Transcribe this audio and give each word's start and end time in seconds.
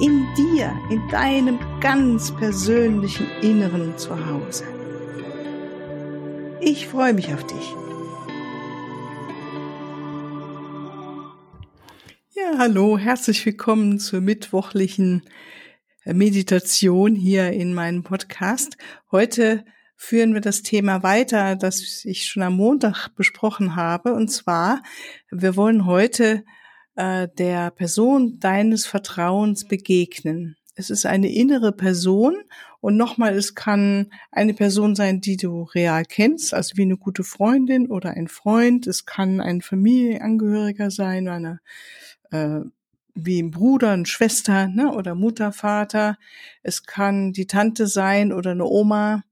In 0.00 0.26
dir, 0.34 0.76
in 0.90 1.06
deinem 1.08 1.60
ganz 1.80 2.34
persönlichen 2.34 3.28
Inneren 3.42 3.96
Zuhause. 3.96 4.64
Ich 6.60 6.88
freue 6.88 7.14
mich 7.14 7.32
auf 7.32 7.46
dich. 7.46 7.74
Ja, 12.34 12.58
hallo, 12.58 12.98
herzlich 12.98 13.46
willkommen 13.46 14.00
zur 14.00 14.20
mittwochlichen 14.20 15.22
Meditation 16.04 17.14
hier 17.14 17.52
in 17.52 17.72
meinem 17.72 18.02
Podcast. 18.02 18.76
Heute 19.12 19.64
führen 19.94 20.34
wir 20.34 20.40
das 20.40 20.62
Thema 20.62 21.04
weiter, 21.04 21.54
das 21.54 22.04
ich 22.04 22.26
schon 22.26 22.42
am 22.42 22.56
Montag 22.56 23.10
besprochen 23.14 23.76
habe. 23.76 24.12
Und 24.12 24.26
zwar, 24.26 24.82
wir 25.30 25.54
wollen 25.54 25.86
heute 25.86 26.42
äh, 26.96 27.28
der 27.38 27.70
Person 27.70 28.38
deines 28.40 28.86
Vertrauens 28.86 29.66
begegnen. 29.66 30.56
Es 30.76 30.90
ist 30.90 31.06
eine 31.06 31.32
innere 31.32 31.72
Person 31.72 32.34
und 32.80 32.96
nochmal, 32.96 33.34
es 33.34 33.54
kann 33.54 34.10
eine 34.32 34.54
Person 34.54 34.96
sein, 34.96 35.20
die 35.20 35.36
du 35.36 35.62
real 35.62 36.04
kennst, 36.04 36.52
also 36.52 36.76
wie 36.76 36.82
eine 36.82 36.96
gute 36.96 37.22
Freundin 37.22 37.88
oder 37.88 38.10
ein 38.10 38.28
Freund. 38.28 38.86
Es 38.86 39.06
kann 39.06 39.40
ein 39.40 39.62
Familienangehöriger 39.62 40.90
sein, 40.90 41.28
eine 41.28 41.60
äh, 42.32 42.60
wie 43.14 43.40
ein 43.40 43.52
Bruder, 43.52 43.92
eine 43.92 44.06
Schwester 44.06 44.66
ne, 44.66 44.92
oder 44.92 45.14
Mutter, 45.14 45.52
Vater. 45.52 46.18
Es 46.62 46.82
kann 46.84 47.32
die 47.32 47.46
Tante 47.46 47.86
sein 47.86 48.32
oder 48.32 48.50
eine 48.50 48.66
Oma. 48.66 49.22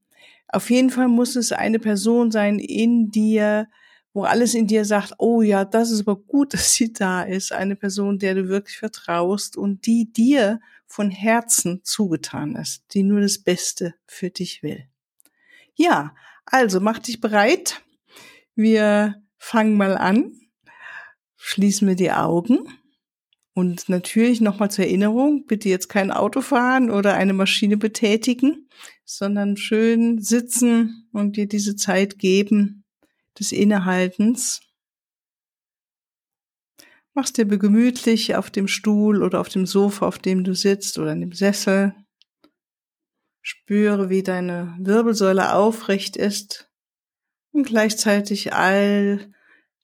Auf 0.47 0.69
jeden 0.69 0.89
Fall 0.89 1.09
muss 1.09 1.35
es 1.35 1.51
eine 1.51 1.79
Person 1.79 2.31
sein 2.31 2.59
in 2.59 3.11
dir, 3.11 3.67
wo 4.13 4.23
alles 4.23 4.53
in 4.53 4.67
dir 4.67 4.85
sagt, 4.85 5.13
oh 5.17 5.41
ja, 5.41 5.65
das 5.65 5.89
ist 5.91 6.01
aber 6.01 6.15
gut, 6.15 6.53
dass 6.53 6.73
sie 6.73 6.93
da 6.93 7.23
ist. 7.23 7.51
Eine 7.51 7.75
Person, 7.75 8.19
der 8.19 8.35
du 8.35 8.47
wirklich 8.47 8.77
vertraust 8.77 9.57
und 9.57 9.85
die 9.85 10.11
dir 10.11 10.59
von 10.85 11.09
Herzen 11.09 11.81
zugetan 11.83 12.55
ist, 12.55 12.83
die 12.93 13.03
nur 13.03 13.21
das 13.21 13.39
Beste 13.39 13.95
für 14.05 14.29
dich 14.29 14.61
will. 14.61 14.87
Ja, 15.75 16.15
also 16.45 16.79
mach 16.79 16.99
dich 16.99 17.19
bereit. 17.19 17.81
Wir 18.55 19.15
fangen 19.37 19.75
mal 19.75 19.97
an. 19.97 20.39
Schließen 21.35 21.87
wir 21.87 21.95
die 21.95 22.11
Augen. 22.11 22.59
Und 23.55 23.87
natürlich 23.89 24.41
nochmal 24.41 24.71
zur 24.71 24.85
Erinnerung, 24.85 25.45
bitte 25.45 25.69
jetzt 25.69 25.87
kein 25.87 26.11
Auto 26.11 26.41
fahren 26.41 26.89
oder 26.89 27.13
eine 27.13 27.33
Maschine 27.33 27.77
betätigen, 27.77 28.67
sondern 29.05 29.57
schön 29.57 30.21
sitzen 30.21 31.07
und 31.11 31.37
dir 31.37 31.47
diese 31.47 31.75
Zeit 31.75 32.17
geben 32.17 32.82
des 33.39 33.51
Innehaltens. 33.51 34.61
Machst 37.13 37.37
dir 37.37 37.45
gemütlich 37.45 38.35
auf 38.35 38.49
dem 38.49 38.67
Stuhl 38.67 39.21
oder 39.21 39.39
auf 39.39 39.49
dem 39.49 39.65
Sofa, 39.65 40.07
auf 40.07 40.17
dem 40.17 40.43
du 40.43 40.55
sitzt 40.55 40.97
oder 40.97 41.13
in 41.13 41.21
dem 41.21 41.33
Sessel. 41.33 41.93
Spüre, 43.41 44.09
wie 44.09 44.23
deine 44.23 44.75
Wirbelsäule 44.79 45.53
aufrecht 45.53 46.15
ist 46.15 46.71
und 47.51 47.65
gleichzeitig 47.65 48.53
all 48.53 49.31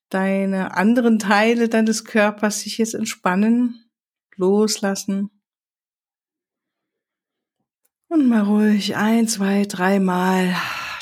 deine 0.09 0.75
anderen 0.75 1.19
Teile 1.19 1.69
deines 1.69 2.03
Körpers 2.03 2.61
sich 2.61 2.77
jetzt 2.79 2.95
entspannen, 2.95 3.85
loslassen. 4.35 5.29
Und 8.07 8.27
mal 8.27 8.41
ruhig 8.41 8.95
ein, 8.95 9.27
zwei, 9.27 9.65
dreimal 9.65 10.55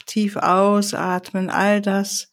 tief 0.05 0.35
ausatmen, 0.35 1.49
all 1.49 1.81
das, 1.81 2.29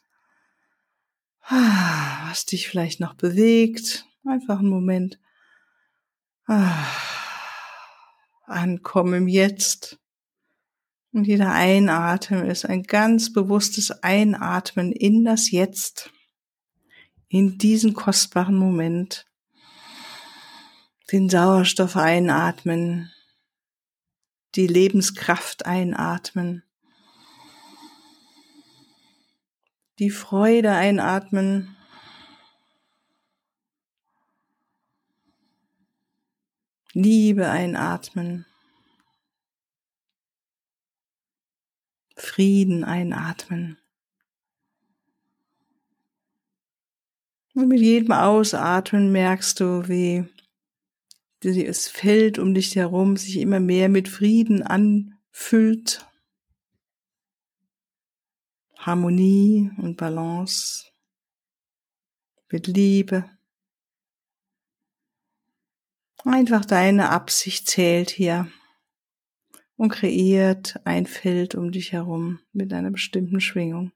was 1.49 2.47
dich 2.47 2.69
vielleicht 2.69 3.01
noch 3.01 3.15
bewegt. 3.15 4.07
Einfach 4.25 4.59
einen 4.59 4.69
Moment. 4.69 5.19
Ankommen 8.47 9.15
im 9.15 9.29
Jetzt. 9.29 9.99
Und 11.13 11.27
jeder 11.27 11.53
Einatmen 11.53 12.47
ist 12.47 12.65
ein 12.65 12.83
ganz 12.83 13.33
bewusstes 13.33 13.91
Einatmen 14.03 14.93
in 14.93 15.25
das 15.25 15.51
Jetzt. 15.51 16.11
In 17.29 17.59
diesen 17.59 17.95
kostbaren 17.95 18.57
Moment. 18.57 19.27
Den 21.13 21.29
Sauerstoff 21.29 21.97
einatmen, 21.97 23.13
die 24.55 24.67
Lebenskraft 24.67 25.67
einatmen, 25.67 26.65
die 29.99 30.11
Freude 30.11 30.73
einatmen, 30.73 31.77
Liebe 36.93 37.51
einatmen, 37.51 38.47
Frieden 42.17 42.85
einatmen. 42.85 43.79
Und 47.55 47.69
mit 47.69 47.81
jedem 47.81 48.13
Ausatmen 48.13 49.11
merkst 49.11 49.59
du, 49.59 49.89
wie 49.89 50.25
das 51.41 51.89
Feld 51.89 52.39
um 52.39 52.55
dich 52.55 52.75
herum 52.77 53.17
sich 53.17 53.39
immer 53.39 53.61
mehr 53.61 53.89
mit 53.89 54.09
Frieden 54.09 54.63
anfüllt. 54.63 56.07
Harmonie 58.87 59.71
und 59.79 59.97
Balance, 59.97 60.85
mit 62.51 62.67
Liebe. 62.67 63.25
Einfach 66.23 66.67
deine 66.67 67.09
Absicht 67.09 67.67
zählt 67.67 68.11
hier 68.11 68.47
und 69.77 69.89
kreiert 69.89 70.81
ein 70.85 71.07
Feld 71.07 71.55
um 71.55 71.73
dich 71.73 71.93
herum 71.93 72.41
mit 72.53 72.75
einer 72.75 72.91
bestimmten 72.91 73.41
Schwingung. 73.41 73.91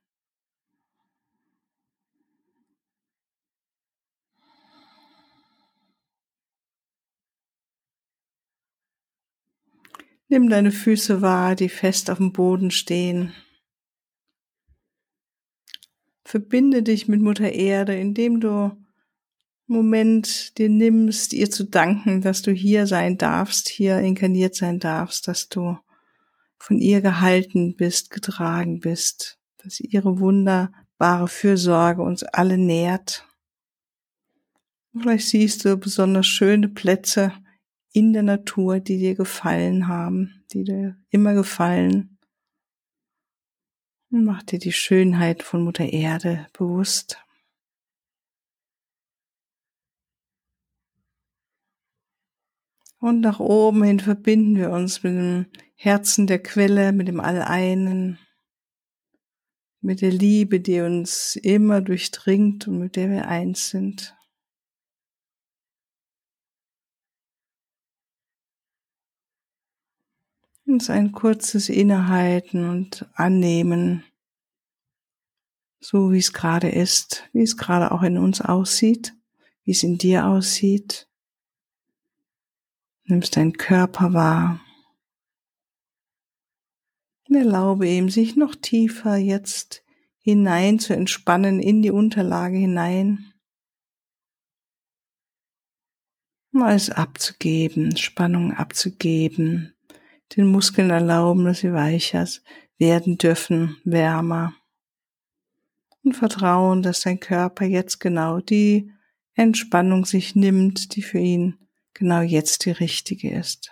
Nimm 10.29 10.49
deine 10.49 10.71
Füße 10.71 11.21
wahr, 11.21 11.55
die 11.55 11.69
fest 11.69 12.09
auf 12.09 12.17
dem 12.17 12.33
Boden 12.33 12.71
stehen. 12.71 13.35
Verbinde 16.29 16.83
dich 16.83 17.07
mit 17.07 17.23
Mutter 17.23 17.51
Erde, 17.53 17.95
indem 17.95 18.39
du 18.39 18.69
Moment 19.65 20.59
dir 20.59 20.69
nimmst, 20.69 21.33
ihr 21.33 21.49
zu 21.49 21.63
danken, 21.63 22.21
dass 22.21 22.43
du 22.43 22.51
hier 22.51 22.85
sein 22.85 23.17
darfst, 23.17 23.67
hier 23.67 23.97
inkarniert 23.97 24.53
sein 24.53 24.77
darfst, 24.77 25.27
dass 25.27 25.49
du 25.49 25.79
von 26.59 26.77
ihr 26.77 27.01
gehalten 27.01 27.75
bist, 27.75 28.11
getragen 28.11 28.79
bist, 28.79 29.39
dass 29.57 29.79
ihre 29.79 30.19
wunderbare 30.19 31.27
Fürsorge 31.27 32.03
uns 32.03 32.21
alle 32.21 32.59
nährt. 32.59 33.27
Vielleicht 34.95 35.29
siehst 35.29 35.65
du 35.65 35.77
besonders 35.77 36.27
schöne 36.27 36.69
Plätze, 36.69 37.33
in 37.91 38.13
der 38.13 38.21
Natur, 38.21 38.79
die 38.79 38.99
dir 38.99 39.15
gefallen 39.15 39.87
haben, 39.87 40.43
die 40.53 40.63
dir 40.63 40.95
immer 41.09 41.33
gefallen. 41.33 42.18
Mach 44.11 44.41
dir 44.41 44.57
die 44.57 44.71
Schönheit 44.71 45.43
von 45.43 45.63
Mutter 45.63 45.85
Erde 45.85 46.47
bewusst. 46.53 47.23
Und 52.99 53.21
nach 53.21 53.39
oben 53.39 53.83
hin 53.83 53.99
verbinden 53.99 54.57
wir 54.57 54.71
uns 54.71 55.03
mit 55.03 55.13
dem 55.13 55.45
Herzen 55.75 56.25
der 56.25 56.41
Quelle, 56.41 56.91
mit 56.91 57.07
dem 57.07 57.19
Alleinen, 57.19 58.17
mit 59.79 60.01
der 60.01 60.11
Liebe, 60.11 60.59
die 60.59 60.81
uns 60.81 61.35
immer 61.35 61.79
durchdringt 61.79 62.67
und 62.67 62.79
mit 62.79 62.95
der 62.95 63.11
wir 63.11 63.27
eins 63.27 63.69
sind. 63.69 64.18
Uns 70.69 70.89
ein 70.89 71.11
kurzes 71.11 71.67
Innehalten 71.67 72.69
und 72.69 73.09
Annehmen, 73.15 74.03
so 75.79 76.11
wie 76.11 76.19
es 76.19 76.31
gerade 76.31 76.69
ist, 76.69 77.27
wie 77.33 77.41
es 77.41 77.57
gerade 77.57 77.91
auch 77.91 78.03
in 78.03 78.17
uns 78.17 78.41
aussieht, 78.41 79.13
wie 79.63 79.71
es 79.71 79.83
in 79.83 79.97
dir 79.97 80.27
aussieht. 80.27 81.09
Nimmst 83.05 83.35
deinen 83.35 83.53
Körper 83.53 84.13
wahr. 84.13 84.61
Und 87.27 87.35
erlaube 87.35 87.87
ihm, 87.87 88.09
sich 88.09 88.35
noch 88.35 88.55
tiefer 88.55 89.15
jetzt 89.15 89.83
hinein 90.19 90.79
zu 90.79 90.93
entspannen, 90.93 91.59
in 91.59 91.81
die 91.81 91.91
Unterlage 91.91 92.57
hinein. 92.57 93.33
Mal 96.51 96.75
es 96.75 96.89
abzugeben, 96.89 97.95
Spannung 97.97 98.53
abzugeben, 98.53 99.75
den 100.35 100.47
Muskeln 100.47 100.89
erlauben, 100.89 101.45
dass 101.45 101.59
sie 101.59 101.73
weicher 101.73 102.27
werden 102.77 103.17
dürfen, 103.17 103.77
wärmer. 103.83 104.53
Und 106.03 106.15
vertrauen, 106.15 106.81
dass 106.81 107.01
dein 107.01 107.19
Körper 107.19 107.65
jetzt 107.65 107.99
genau 107.99 108.39
die 108.39 108.91
Entspannung 109.33 110.05
sich 110.05 110.35
nimmt, 110.35 110.95
die 110.95 111.01
für 111.01 111.19
ihn 111.19 111.57
genau 111.93 112.21
jetzt 112.21 112.65
die 112.65 112.71
richtige 112.71 113.31
ist. 113.31 113.71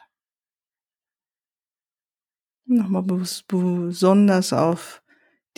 Nochmal 2.66 3.04
besonders 3.48 4.52
auf 4.52 5.02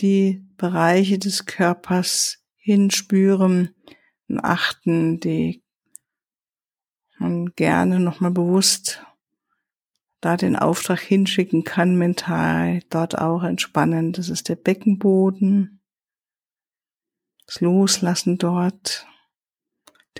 die 0.00 0.46
Bereiche 0.56 1.18
des 1.18 1.46
Körpers 1.46 2.38
hinspüren 2.56 3.74
und 4.28 4.40
achten, 4.40 5.18
die 5.18 5.64
man 7.18 7.52
gerne 7.56 7.98
nochmal 8.00 8.30
bewusst 8.30 9.04
da 10.20 10.36
den 10.36 10.56
Auftrag 10.56 11.00
hinschicken 11.00 11.64
kann, 11.64 11.96
mental 11.96 12.82
dort 12.90 13.18
auch 13.18 13.42
entspannen. 13.42 14.12
Das 14.12 14.28
ist 14.28 14.48
der 14.48 14.56
Beckenboden, 14.56 15.80
das 17.46 17.60
Loslassen 17.60 18.36
dort, 18.38 19.06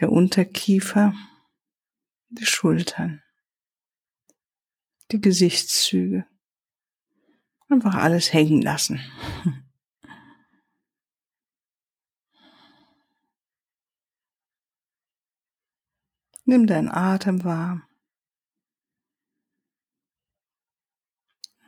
der 0.01 0.11
Unterkiefer, 0.11 1.13
die 2.31 2.47
Schultern, 2.47 3.23
die 5.13 5.21
Gesichtszüge. 5.21 6.27
Einfach 7.69 7.95
alles 7.95 8.33
hängen 8.33 8.63
lassen. 8.63 9.01
Nimm 16.45 16.67
deinen 16.67 16.89
Atem 16.89 17.45
wahr. 17.45 17.87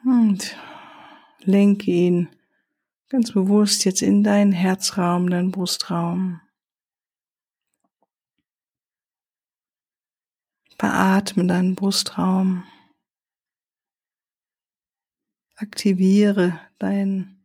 Und 0.05 0.57
lenke 1.41 1.91
ihn 1.91 2.29
ganz 3.09 3.33
bewusst 3.33 3.85
jetzt 3.85 4.03
in 4.03 4.25
deinen 4.25 4.53
Herzraum, 4.53 5.31
deinen 5.31 5.53
Brustraum. 5.53 6.41
Beatme 10.79 11.47
deinen 11.47 11.77
Brustraum. 11.77 12.65
Aktiviere 15.55 16.59
deinen 16.81 17.41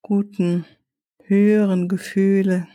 guten, 0.00 0.64
höheren 1.24 1.88
Gefühle. 1.88 2.66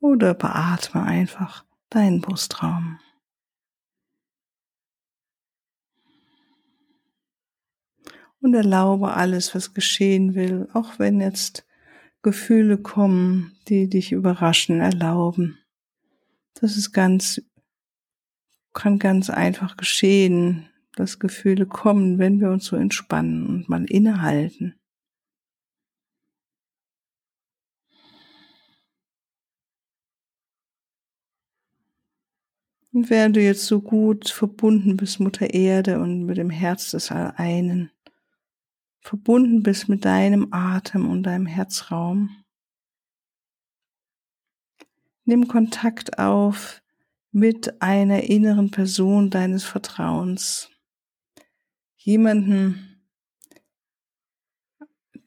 Oder 0.00 0.34
beatme 0.34 1.02
einfach 1.02 1.64
deinen 1.90 2.20
Brustraum. 2.20 2.98
Und 8.40 8.54
erlaube 8.54 9.12
alles, 9.12 9.54
was 9.54 9.74
geschehen 9.74 10.34
will, 10.34 10.68
auch 10.72 10.98
wenn 10.98 11.20
jetzt 11.20 11.66
Gefühle 12.22 12.78
kommen, 12.78 13.58
die 13.68 13.88
dich 13.88 14.12
überraschen, 14.12 14.80
erlauben. 14.80 15.58
Das 16.54 16.76
ist 16.78 16.92
ganz, 16.92 17.42
kann 18.72 18.98
ganz 18.98 19.28
einfach 19.28 19.76
geschehen, 19.76 20.70
dass 20.96 21.18
Gefühle 21.18 21.66
kommen, 21.66 22.18
wenn 22.18 22.40
wir 22.40 22.50
uns 22.50 22.64
so 22.64 22.76
entspannen 22.76 23.46
und 23.46 23.68
mal 23.68 23.84
innehalten. 23.84 24.79
Und 32.92 33.08
während 33.08 33.36
du 33.36 33.40
jetzt 33.40 33.66
so 33.66 33.80
gut 33.80 34.28
verbunden 34.28 34.96
bist, 34.96 35.20
Mutter 35.20 35.54
Erde 35.54 36.00
und 36.00 36.24
mit 36.24 36.38
dem 36.38 36.50
Herz 36.50 36.90
des 36.90 37.10
Alleinen, 37.12 37.90
verbunden 39.00 39.62
bist 39.62 39.88
mit 39.88 40.04
deinem 40.04 40.48
Atem 40.52 41.08
und 41.08 41.22
deinem 41.22 41.46
Herzraum, 41.46 42.40
Nimm 45.30 45.46
Kontakt 45.46 46.18
auf 46.18 46.82
mit 47.30 47.80
einer 47.80 48.24
inneren 48.24 48.72
Person 48.72 49.30
deines 49.30 49.62
Vertrauens. 49.62 50.70
Jemanden, 51.96 53.04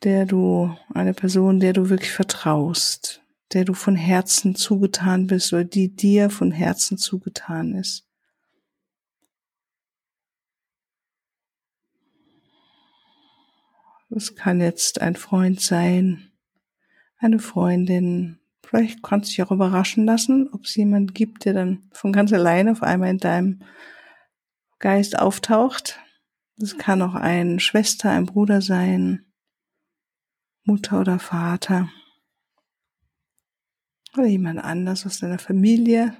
der 0.03 0.25
du, 0.25 0.75
eine 0.93 1.13
Person, 1.13 1.61
der 1.61 1.71
du 1.71 1.89
wirklich 1.89 2.11
vertraust, 2.11 3.22
der 3.53 3.65
du 3.65 3.73
von 3.73 3.95
Herzen 3.95 4.55
zugetan 4.55 5.27
bist 5.27 5.53
oder 5.53 5.63
die 5.63 5.95
dir 5.95 6.29
von 6.29 6.51
Herzen 6.51 6.97
zugetan 6.97 7.75
ist. 7.75 8.07
Das 14.09 14.35
kann 14.35 14.61
jetzt 14.61 15.01
ein 15.01 15.15
Freund 15.15 15.59
sein, 15.59 16.31
eine 17.17 17.39
Freundin, 17.39 18.39
Vielleicht 18.73 19.03
kannst 19.03 19.29
du 19.29 19.31
dich 19.31 19.43
auch 19.43 19.51
überraschen 19.51 20.05
lassen, 20.05 20.49
ob 20.51 20.63
es 20.63 20.75
jemand 20.75 21.13
gibt, 21.13 21.45
der 21.45 21.53
dann 21.53 21.83
von 21.91 22.11
ganz 22.11 22.33
alleine 22.33 22.71
auf 22.71 22.81
einmal 22.81 23.09
in 23.09 23.19
deinem 23.19 23.61
Geist 24.79 25.19
auftaucht. 25.19 25.99
Das 26.57 26.77
kann 26.79 27.03
auch 27.03 27.13
ein 27.13 27.59
Schwester, 27.59 28.09
ein 28.09 28.25
Bruder 28.25 28.61
sein, 28.61 29.25
Mutter 30.63 31.01
oder 31.01 31.19
Vater 31.19 31.89
oder 34.17 34.27
jemand 34.27 34.63
anders 34.63 35.05
aus 35.05 35.19
deiner 35.19 35.39
Familie. 35.39 36.15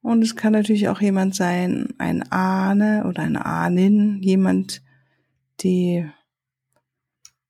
Und 0.00 0.22
es 0.22 0.36
kann 0.36 0.52
natürlich 0.52 0.88
auch 0.88 1.00
jemand 1.00 1.34
sein, 1.34 1.94
ein 1.98 2.30
Ahne 2.30 3.04
oder 3.08 3.22
eine 3.22 3.44
Ahnin, 3.44 4.22
jemand, 4.22 4.82
die 5.60 6.08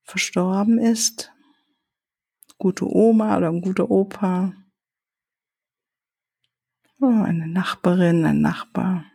verstorben 0.03 0.79
ist, 0.79 1.31
gute 2.57 2.87
Oma 2.87 3.37
oder 3.37 3.49
ein 3.49 3.61
guter 3.61 3.91
Opa. 3.91 4.53
Eine 6.99 7.47
Nachbarin, 7.47 8.25
ein 8.25 8.41
Nachbar. 8.41 9.05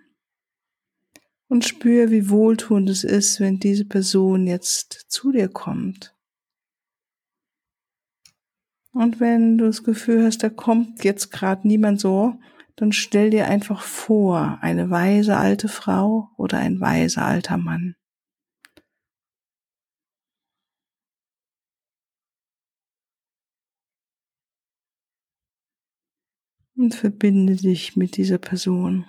Und 1.48 1.64
spür, 1.64 2.10
wie 2.10 2.30
wohltuend 2.30 2.88
es 2.88 3.02
ist, 3.02 3.40
wenn 3.40 3.58
diese 3.58 3.84
Person 3.84 4.46
jetzt 4.46 5.06
zu 5.08 5.32
dir 5.32 5.48
kommt. 5.48 6.14
Und 8.92 9.20
wenn 9.20 9.58
du 9.58 9.66
das 9.66 9.84
Gefühl 9.84 10.24
hast, 10.24 10.42
da 10.42 10.48
kommt 10.48 11.04
jetzt 11.04 11.30
gerade 11.30 11.66
niemand 11.66 12.00
so, 12.00 12.34
dann 12.76 12.92
stell 12.92 13.30
dir 13.30 13.48
einfach 13.48 13.82
vor, 13.82 14.58
eine 14.60 14.90
weise 14.90 15.36
alte 15.36 15.68
Frau 15.68 16.30
oder 16.36 16.58
ein 16.58 16.80
weiser 16.80 17.24
alter 17.24 17.56
Mann. 17.58 17.94
und 26.76 26.94
verbinde 26.94 27.56
dich 27.56 27.96
mit 27.96 28.16
dieser 28.16 28.38
Person. 28.38 29.06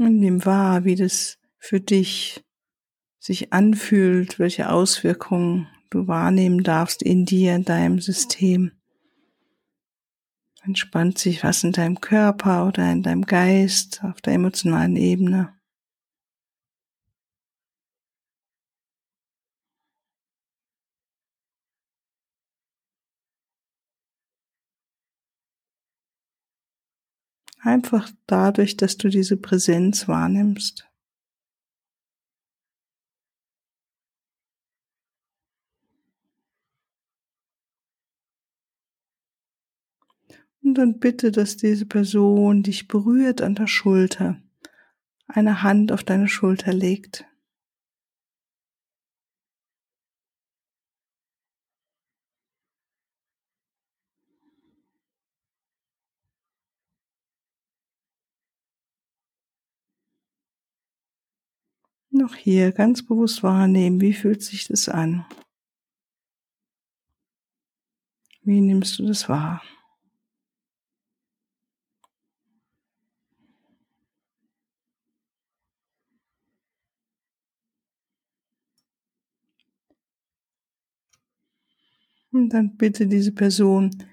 Und 0.00 0.18
nimm 0.18 0.46
wahr, 0.46 0.86
wie 0.86 0.94
das 0.94 1.36
für 1.58 1.78
dich 1.78 2.42
sich 3.18 3.52
anfühlt, 3.52 4.38
welche 4.38 4.70
Auswirkungen 4.70 5.68
du 5.90 6.08
wahrnehmen 6.08 6.62
darfst 6.62 7.02
in 7.02 7.26
dir, 7.26 7.54
in 7.54 7.66
deinem 7.66 8.00
System. 8.00 8.72
Entspannt 10.62 11.18
sich 11.18 11.44
was 11.44 11.64
in 11.64 11.72
deinem 11.72 12.00
Körper 12.00 12.66
oder 12.66 12.90
in 12.90 13.02
deinem 13.02 13.26
Geist 13.26 14.02
auf 14.02 14.22
der 14.22 14.32
emotionalen 14.32 14.96
Ebene. 14.96 15.52
Einfach 27.62 28.10
dadurch, 28.26 28.78
dass 28.78 28.96
du 28.96 29.08
diese 29.08 29.36
Präsenz 29.36 30.08
wahrnimmst. 30.08 30.86
Und 40.62 40.74
dann 40.74 41.00
bitte, 41.00 41.32
dass 41.32 41.56
diese 41.56 41.84
Person 41.84 42.62
dich 42.62 42.88
berührt 42.88 43.42
an 43.42 43.54
der 43.54 43.66
Schulter, 43.66 44.40
eine 45.26 45.62
Hand 45.62 45.92
auf 45.92 46.02
deine 46.02 46.28
Schulter 46.28 46.72
legt. 46.72 47.26
Noch 62.20 62.34
hier 62.34 62.72
ganz 62.72 63.02
bewusst 63.02 63.42
wahrnehmen, 63.42 64.02
wie 64.02 64.12
fühlt 64.12 64.42
sich 64.42 64.68
das 64.68 64.90
an? 64.90 65.24
Wie 68.42 68.60
nimmst 68.60 68.98
du 68.98 69.06
das 69.06 69.26
wahr? 69.30 69.62
Und 82.32 82.50
dann 82.50 82.76
bitte 82.76 83.06
diese 83.06 83.32
Person, 83.32 84.04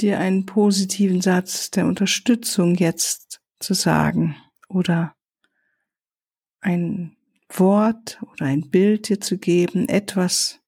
dir 0.00 0.18
einen 0.18 0.44
positiven 0.44 1.22
Satz 1.22 1.70
der 1.70 1.86
Unterstützung 1.86 2.74
jetzt 2.74 3.40
zu 3.58 3.72
sagen 3.72 4.36
oder 4.68 5.15
ein 6.66 7.16
Wort 7.48 8.20
oder 8.22 8.46
ein 8.46 8.70
Bild 8.70 9.08
dir 9.08 9.20
zu 9.20 9.38
geben, 9.38 9.88
etwas, 9.88 10.60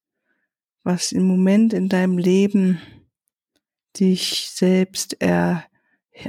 was 0.83 1.11
im 1.11 1.23
Moment 1.23 1.73
in 1.73 1.89
deinem 1.89 2.17
Leben 2.17 2.81
dich 3.99 4.49
selbst 4.49 5.17
er, 5.19 5.65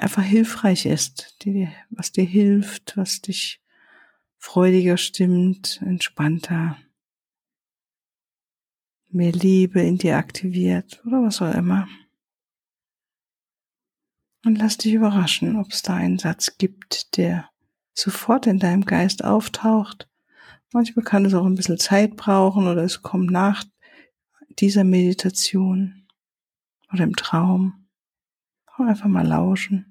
einfach 0.00 0.24
hilfreich 0.24 0.86
ist, 0.86 1.36
die, 1.44 1.68
was 1.88 2.10
dir 2.10 2.24
hilft, 2.24 2.96
was 2.96 3.20
dich 3.20 3.62
freudiger 4.38 4.96
stimmt, 4.96 5.80
entspannter, 5.84 6.76
mehr 9.08 9.32
Liebe 9.32 9.80
in 9.80 9.98
dir 9.98 10.16
aktiviert 10.16 11.00
oder 11.06 11.22
was 11.22 11.40
auch 11.42 11.54
immer. 11.54 11.86
Und 14.44 14.56
lass 14.56 14.78
dich 14.78 14.94
überraschen, 14.94 15.56
ob 15.56 15.70
es 15.70 15.82
da 15.82 15.94
einen 15.94 16.18
Satz 16.18 16.56
gibt, 16.58 17.16
der 17.16 17.49
sofort 18.00 18.46
in 18.46 18.58
deinem 18.58 18.84
Geist 18.84 19.24
auftaucht. 19.24 20.08
Manchmal 20.72 21.04
kann 21.04 21.24
es 21.24 21.34
auch 21.34 21.46
ein 21.46 21.56
bisschen 21.56 21.78
Zeit 21.78 22.16
brauchen 22.16 22.66
oder 22.68 22.82
es 22.84 23.02
kommt 23.02 23.30
nach 23.30 23.64
dieser 24.58 24.84
Meditation 24.84 26.06
oder 26.92 27.04
im 27.04 27.16
Traum. 27.16 27.74
Einfach 28.78 29.08
mal 29.08 29.26
lauschen. 29.26 29.90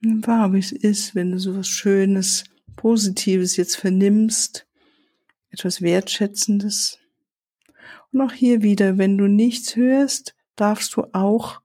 wahr, 0.00 0.52
wie 0.52 0.58
es 0.58 0.72
ist, 0.72 1.14
wenn 1.14 1.32
du 1.32 1.38
so 1.38 1.56
was 1.56 1.68
Schönes, 1.68 2.44
Positives 2.76 3.56
jetzt 3.56 3.76
vernimmst, 3.76 4.66
etwas 5.50 5.82
Wertschätzendes. 5.82 6.98
Und 8.12 8.20
auch 8.20 8.32
hier 8.32 8.62
wieder, 8.62 8.98
wenn 8.98 9.18
du 9.18 9.26
nichts 9.26 9.76
hörst, 9.76 10.34
darfst 10.56 10.94
du 10.96 11.04
auch 11.12 11.60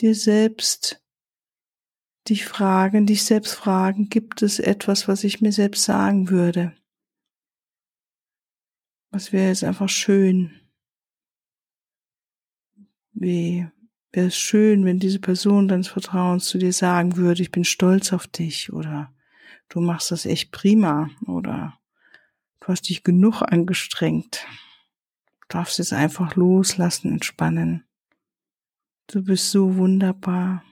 dir 0.00 0.14
selbst 0.14 1.02
dich 2.28 2.44
fragen, 2.44 3.06
dich 3.06 3.24
selbst 3.24 3.54
fragen, 3.54 4.08
gibt 4.08 4.42
es 4.42 4.58
etwas, 4.58 5.08
was 5.08 5.24
ich 5.24 5.40
mir 5.40 5.52
selbst 5.52 5.84
sagen 5.84 6.28
würde? 6.28 6.74
Was 9.10 9.32
wäre 9.32 9.48
jetzt 9.48 9.64
einfach 9.64 9.88
schön? 9.88 10.60
Wie 13.12 13.66
wäre 14.12 14.26
es 14.26 14.36
schön, 14.36 14.84
wenn 14.84 14.98
diese 14.98 15.20
Person 15.20 15.68
deines 15.68 15.88
Vertrauens 15.88 16.46
zu 16.46 16.58
dir 16.58 16.72
sagen 16.72 17.16
würde, 17.16 17.42
ich 17.42 17.50
bin 17.50 17.64
stolz 17.64 18.12
auf 18.12 18.26
dich 18.26 18.72
oder 18.72 19.14
du 19.68 19.80
machst 19.80 20.10
das 20.10 20.26
echt 20.26 20.50
prima 20.50 21.10
oder 21.26 21.78
du 22.60 22.68
hast 22.68 22.88
dich 22.88 23.04
genug 23.04 23.42
angestrengt. 23.42 24.46
Du 25.42 25.46
darfst 25.48 25.78
jetzt 25.78 25.92
einfach 25.92 26.36
loslassen, 26.36 27.12
entspannen. 27.12 27.84
Du 29.06 29.22
bist 29.24 29.50
so 29.50 29.76
wunderbar. 29.76 30.64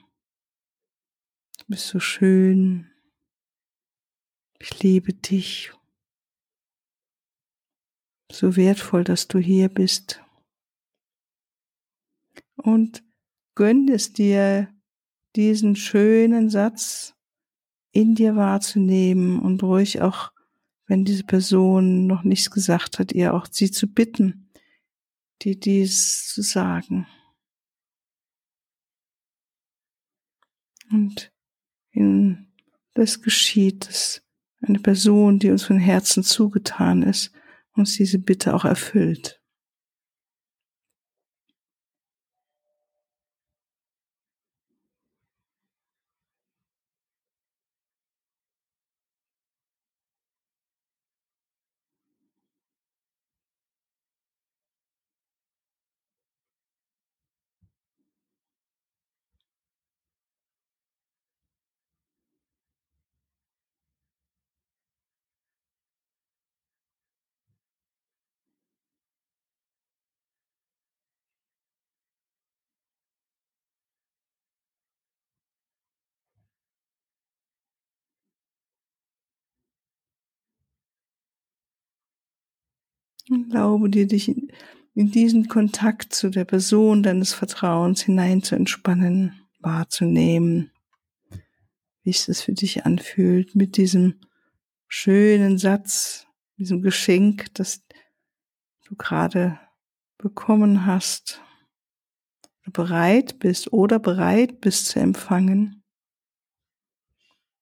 Du 1.59 1.65
bist 1.67 1.87
so 1.87 1.99
schön. 1.99 2.89
Ich 4.59 4.81
liebe 4.81 5.13
dich. 5.13 5.71
So 8.31 8.55
wertvoll, 8.55 9.03
dass 9.03 9.27
du 9.27 9.39
hier 9.39 9.69
bist. 9.69 10.21
Und 12.55 13.03
gönn 13.59 13.89
es 13.89 14.13
dir, 14.13 14.73
diesen 15.35 15.75
schönen 15.75 16.49
Satz 16.49 17.13
in 17.91 18.15
dir 18.15 18.37
wahrzunehmen 18.37 19.37
und 19.37 19.61
ruhig 19.63 20.01
auch, 20.01 20.31
wenn 20.87 21.03
diese 21.03 21.25
Person 21.25 22.07
noch 22.07 22.23
nichts 22.23 22.51
gesagt 22.51 22.99
hat, 22.99 23.11
ihr 23.11 23.33
auch 23.33 23.47
sie 23.51 23.69
zu 23.69 23.87
bitten, 23.87 24.49
dir 25.41 25.59
dies 25.59 26.29
zu 26.29 26.41
sagen. 26.41 27.05
Und 30.89 31.29
in 31.91 32.53
das 32.93 33.21
geschieht, 33.21 33.89
dass 33.89 34.23
eine 34.61 34.79
Person, 34.79 35.37
die 35.37 35.51
uns 35.51 35.63
von 35.63 35.79
Herzen 35.79 36.23
zugetan 36.23 37.03
ist, 37.03 37.33
uns 37.73 37.97
diese 37.97 38.19
Bitte 38.19 38.55
auch 38.55 38.63
erfüllt. 38.63 39.38
Erlaube 83.31 83.89
dir, 83.89 84.07
dich 84.07 84.29
in 84.95 85.11
diesen 85.11 85.47
Kontakt 85.47 86.13
zu 86.13 86.29
der 86.29 86.45
Person 86.45 87.03
deines 87.03 87.33
Vertrauens 87.33 88.01
hinein 88.01 88.41
zu 88.41 88.55
entspannen, 88.55 89.39
wahrzunehmen, 89.59 90.71
wie 92.03 92.09
es 92.09 92.25
sich 92.25 92.39
für 92.39 92.53
dich 92.53 92.85
anfühlt, 92.85 93.55
mit 93.55 93.77
diesem 93.77 94.19
schönen 94.87 95.57
Satz, 95.57 96.27
diesem 96.57 96.81
Geschenk, 96.81 97.53
das 97.53 97.85
du 98.85 98.95
gerade 98.95 99.59
bekommen 100.17 100.85
hast, 100.85 101.41
bereit 102.71 103.39
bist 103.39 103.71
oder 103.71 103.99
bereit 103.99 104.59
bist 104.61 104.87
zu 104.87 104.99
empfangen. 104.99 105.83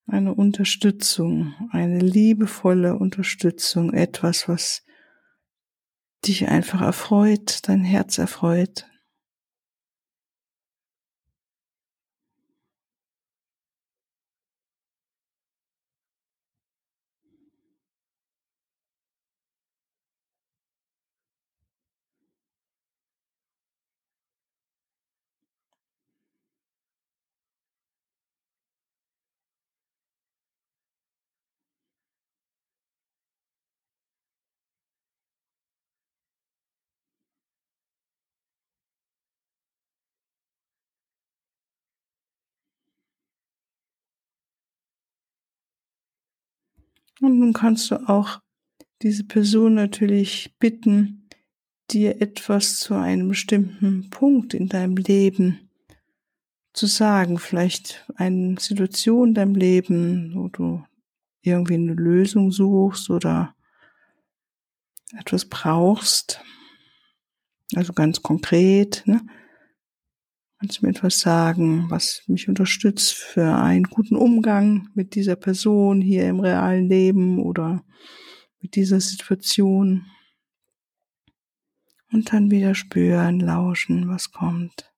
Eine 0.05 0.33
Unterstützung, 0.33 1.53
eine 1.71 1.99
liebevolle 1.99 2.97
Unterstützung, 2.97 3.93
etwas, 3.93 4.47
was 4.47 4.86
dich 6.25 6.47
einfach 6.47 6.81
erfreut, 6.81 7.67
dein 7.67 7.83
Herz 7.83 8.17
erfreut. 8.17 8.85
Und 47.21 47.39
nun 47.39 47.53
kannst 47.53 47.91
du 47.91 47.95
auch 48.07 48.41
diese 49.01 49.23
Person 49.23 49.75
natürlich 49.75 50.55
bitten, 50.59 51.29
dir 51.91 52.21
etwas 52.21 52.79
zu 52.79 52.95
einem 52.95 53.29
bestimmten 53.29 54.09
Punkt 54.09 54.53
in 54.53 54.67
deinem 54.67 54.97
Leben 54.97 55.69
zu 56.73 56.85
sagen, 56.85 57.39
vielleicht 57.39 58.05
eine 58.15 58.59
Situation 58.59 59.29
in 59.29 59.33
deinem 59.33 59.55
Leben, 59.55 60.35
wo 60.35 60.47
du 60.49 60.83
irgendwie 61.41 61.75
eine 61.75 61.93
Lösung 61.93 62.51
suchst 62.51 63.09
oder 63.09 63.55
etwas 65.17 65.45
brauchst, 65.45 66.41
also 67.75 67.93
ganz 67.93 68.21
konkret, 68.21 69.03
ne? 69.05 69.21
Kannst 70.59 70.81
du 70.81 70.85
mir 70.85 70.91
etwas 70.91 71.19
sagen, 71.19 71.85
was 71.89 72.23
mich 72.25 72.49
unterstützt 72.49 73.13
für 73.13 73.55
einen 73.55 73.83
guten 73.83 74.15
Umgang 74.15 74.89
mit 74.95 75.13
dieser 75.13 75.35
Person 75.35 76.01
hier 76.01 76.27
im 76.27 76.39
realen 76.39 76.89
Leben 76.89 77.39
oder 77.39 77.85
mit 78.59 78.75
dieser 78.75 78.99
Situation? 78.99 80.07
Und 82.11 82.33
dann 82.33 82.49
wieder 82.49 82.73
spüren, 82.73 83.39
lauschen, 83.39 84.09
was 84.09 84.31
kommt. 84.31 84.91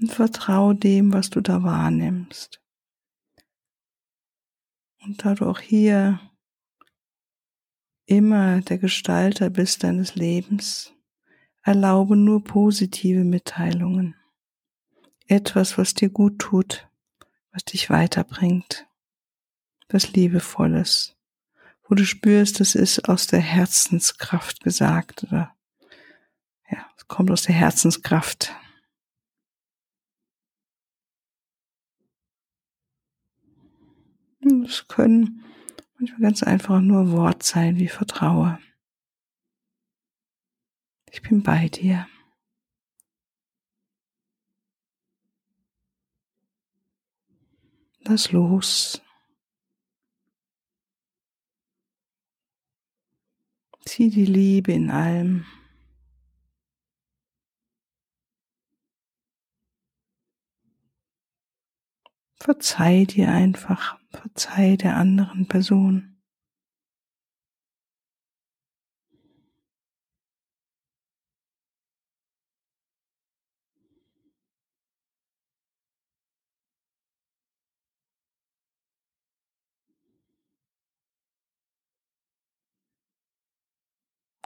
Und 0.00 0.12
vertrau 0.12 0.72
dem, 0.72 1.12
was 1.12 1.30
du 1.30 1.40
da 1.40 1.64
wahrnimmst. 1.64 2.62
Und 5.02 5.24
da 5.24 5.34
du 5.34 5.46
auch 5.46 5.58
hier 5.58 6.20
immer 8.10 8.60
der 8.60 8.78
Gestalter 8.78 9.50
bist 9.50 9.84
deines 9.84 10.16
Lebens, 10.16 10.92
erlaube 11.62 12.16
nur 12.16 12.42
positive 12.42 13.22
Mitteilungen. 13.22 14.16
Etwas, 15.28 15.78
was 15.78 15.94
dir 15.94 16.10
gut 16.10 16.40
tut, 16.40 16.88
was 17.52 17.64
dich 17.64 17.88
weiterbringt, 17.88 18.88
was 19.88 20.12
Liebevolles, 20.12 21.16
wo 21.88 21.94
du 21.94 22.04
spürst, 22.04 22.58
das 22.58 22.74
ist 22.74 23.08
aus 23.08 23.28
der 23.28 23.40
Herzenskraft 23.40 24.60
gesagt 24.64 25.22
oder 25.22 25.54
ja, 26.68 26.84
es 26.96 27.06
kommt 27.06 27.30
aus 27.30 27.42
der 27.42 27.54
Herzenskraft. 27.54 28.52
Es 34.64 34.88
können 34.88 35.44
manchmal 36.00 36.20
ganz 36.20 36.42
einfach 36.42 36.80
nur 36.80 37.12
Wort 37.12 37.42
sein 37.42 37.76
wie 37.76 37.88
Vertraue. 37.88 38.58
Ich 41.10 41.20
bin 41.22 41.42
bei 41.42 41.68
dir. 41.68 42.08
Lass 48.04 48.32
los. 48.32 49.02
Zieh 53.84 54.08
die 54.08 54.24
Liebe 54.24 54.72
in 54.72 54.90
allem. 54.90 55.44
Verzeih 62.36 63.04
dir 63.04 63.30
einfach, 63.30 63.99
verzeih 64.10 64.76
der 64.76 64.96
anderen 64.96 65.46
Person. 65.46 66.10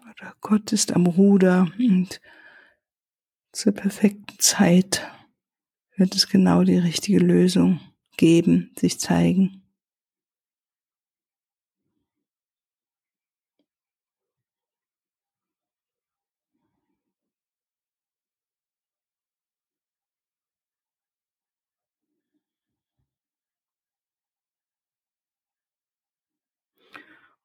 Oder 0.03 0.37
Gott 0.41 0.73
ist 0.73 0.93
am 0.93 1.07
Ruder 1.07 1.73
und 1.79 2.21
zur 3.53 3.73
perfekten 3.73 4.39
Zeit 4.39 5.11
wird 5.97 6.15
es 6.15 6.29
genau 6.29 6.63
die 6.63 6.79
richtige 6.79 7.19
Lösung 7.19 7.81
geben, 8.17 8.73
sich 8.79 9.01
zeigen. 9.01 9.65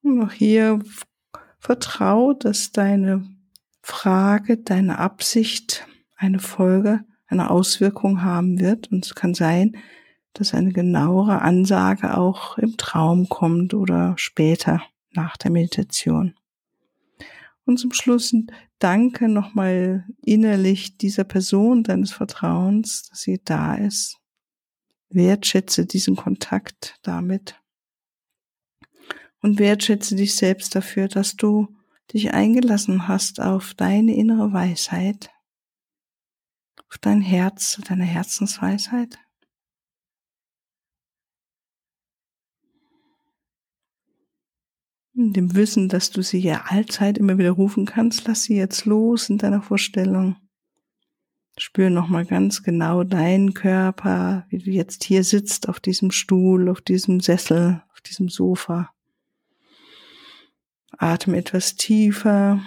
Und 0.01 0.23
auch 0.23 0.31
hier 0.31 0.79
vertrau, 1.59 2.33
dass 2.33 2.71
deine 2.71 3.27
Frage, 3.81 4.57
deine 4.57 4.97
Absicht 4.97 5.85
eine 6.15 6.39
Folge 6.39 7.05
eine 7.27 7.49
Auswirkung 7.49 8.23
haben 8.23 8.59
wird. 8.59 8.91
Und 8.91 9.05
es 9.05 9.15
kann 9.15 9.33
sein, 9.33 9.77
dass 10.33 10.53
eine 10.53 10.71
genauere 10.71 11.41
Ansage 11.41 12.17
auch 12.17 12.57
im 12.57 12.77
Traum 12.77 13.29
kommt 13.29 13.73
oder 13.73 14.13
später 14.17 14.81
nach 15.11 15.37
der 15.37 15.51
Meditation. 15.51 16.35
Und 17.65 17.77
zum 17.77 17.93
Schluss 17.93 18.33
danke 18.79 19.27
nochmal 19.27 20.05
innerlich 20.23 20.97
dieser 20.97 21.23
Person 21.23 21.83
deines 21.83 22.11
Vertrauens, 22.11 23.09
dass 23.09 23.21
sie 23.21 23.41
da 23.43 23.75
ist. 23.75 24.17
Wertschätze 25.09 25.85
diesen 25.85 26.15
Kontakt 26.15 26.99
damit. 27.01 27.55
Und 29.41 29.59
wertschätze 29.59 30.15
dich 30.15 30.35
selbst 30.35 30.75
dafür, 30.75 31.07
dass 31.07 31.35
du 31.35 31.67
dich 32.13 32.33
eingelassen 32.33 33.07
hast 33.07 33.39
auf 33.39 33.73
deine 33.73 34.15
innere 34.15 34.51
Weisheit 34.51 35.29
auf 36.89 36.97
dein 36.97 37.21
Herz, 37.21 37.79
deine 37.87 38.03
Herzensweisheit. 38.03 39.19
Dem 45.19 45.55
Wissen, 45.55 45.89
dass 45.89 46.11
du 46.11 46.21
sie 46.21 46.39
ja 46.39 46.65
allzeit 46.67 47.17
immer 47.17 47.37
wieder 47.37 47.51
rufen 47.51 47.85
kannst, 47.85 48.27
lass 48.27 48.43
sie 48.43 48.55
jetzt 48.55 48.85
los 48.85 49.29
in 49.29 49.37
deiner 49.37 49.61
Vorstellung. 49.61 50.37
Spür 51.57 51.89
nochmal 51.89 52.25
ganz 52.25 52.63
genau 52.63 53.03
deinen 53.03 53.53
Körper, 53.53 54.45
wie 54.49 54.59
du 54.59 54.71
jetzt 54.71 55.03
hier 55.03 55.23
sitzt 55.23 55.67
auf 55.67 55.79
diesem 55.79 56.11
Stuhl, 56.11 56.69
auf 56.69 56.81
diesem 56.81 57.19
Sessel, 57.19 57.83
auf 57.91 58.01
diesem 58.01 58.29
Sofa. 58.29 58.91
Atme 60.97 61.37
etwas 61.37 61.75
tiefer. 61.75 62.61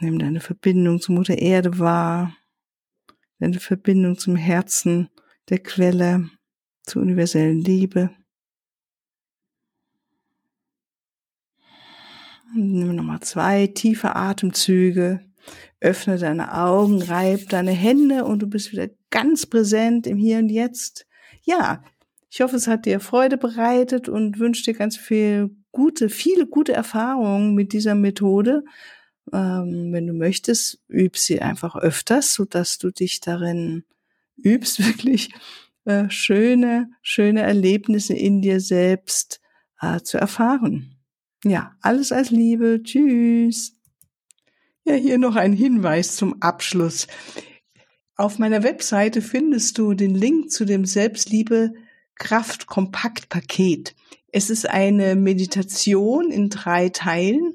Nimm 0.00 0.18
deine 0.18 0.40
Verbindung 0.40 1.00
zur 1.00 1.14
Mutter 1.14 1.38
Erde 1.38 1.78
wahr 1.78 2.32
deine 3.42 3.58
Verbindung 3.58 4.16
zum 4.16 4.36
Herzen, 4.36 5.08
der 5.48 5.58
Quelle, 5.58 6.30
zur 6.84 7.02
universellen 7.02 7.60
Liebe. 7.60 8.10
Nimm 12.54 12.96
nochmal 12.96 13.20
zwei 13.20 13.66
tiefe 13.66 14.14
Atemzüge. 14.14 15.20
Öffne 15.80 16.18
deine 16.18 16.54
Augen, 16.54 17.02
reib 17.02 17.48
deine 17.48 17.72
Hände 17.72 18.24
und 18.24 18.40
du 18.40 18.46
bist 18.46 18.72
wieder 18.72 18.88
ganz 19.10 19.46
präsent 19.46 20.06
im 20.06 20.16
Hier 20.16 20.38
und 20.38 20.48
Jetzt. 20.48 21.06
Ja, 21.42 21.82
ich 22.30 22.40
hoffe, 22.40 22.56
es 22.56 22.68
hat 22.68 22.86
dir 22.86 23.00
Freude 23.00 23.36
bereitet 23.36 24.08
und 24.08 24.38
wünsche 24.38 24.64
dir 24.64 24.74
ganz 24.74 24.96
viel 24.96 25.50
gute, 25.72 26.08
viele 26.08 26.46
gute 26.46 26.72
Erfahrungen 26.72 27.54
mit 27.54 27.72
dieser 27.72 27.94
Methode. 27.94 28.64
Ähm, 29.32 29.92
wenn 29.92 30.06
du 30.06 30.12
möchtest, 30.12 30.82
üb 30.88 31.16
sie 31.16 31.42
einfach 31.42 31.76
öfters, 31.76 32.34
so 32.34 32.44
dass 32.44 32.78
du 32.78 32.90
dich 32.90 33.20
darin 33.20 33.84
übst, 34.36 34.78
wirklich 34.86 35.30
äh, 35.84 36.08
schöne, 36.10 36.90
schöne 37.02 37.42
Erlebnisse 37.42 38.14
in 38.14 38.40
dir 38.40 38.60
selbst 38.60 39.40
äh, 39.80 40.00
zu 40.00 40.18
erfahren. 40.18 40.91
Ja, 41.44 41.76
alles 41.80 42.12
als 42.12 42.30
Liebe. 42.30 42.82
Tschüss. 42.82 43.74
Ja, 44.84 44.94
hier 44.94 45.18
noch 45.18 45.36
ein 45.36 45.52
Hinweis 45.52 46.16
zum 46.16 46.40
Abschluss. 46.40 47.06
Auf 48.16 48.38
meiner 48.38 48.62
Webseite 48.62 49.22
findest 49.22 49.78
du 49.78 49.94
den 49.94 50.14
Link 50.14 50.50
zu 50.50 50.64
dem 50.64 50.84
Selbstliebe 50.84 51.72
Kraft 52.14 52.66
Kompakt 52.66 53.28
Paket. 53.28 53.94
Es 54.28 54.50
ist 54.50 54.68
eine 54.68 55.16
Meditation 55.16 56.30
in 56.30 56.48
drei 56.48 56.88
Teilen 56.88 57.54